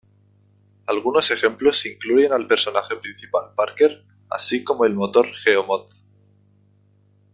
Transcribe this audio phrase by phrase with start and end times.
[0.87, 5.91] Algunos ejemplos incluyen al personaje principal Parker así como el motor Geo-Mod.